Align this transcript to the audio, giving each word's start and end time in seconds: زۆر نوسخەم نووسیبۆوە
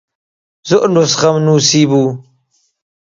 زۆر 0.69 0.87
نوسخەم 0.95 1.35
نووسیبۆوە 1.45 2.11